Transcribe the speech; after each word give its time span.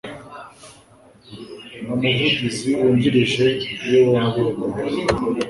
n 1.83 1.85
Umuvugizi 1.95 2.69
wungirije 2.79 3.45
Iyo 3.85 3.99
bombi 4.07 4.39
badahari 4.45 4.99